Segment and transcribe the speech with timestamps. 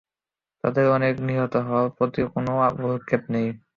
[0.63, 3.41] তাদের অনেকে নিহত হওয়ার প্রতিও কোন ভ্রুক্ষেপ করল না।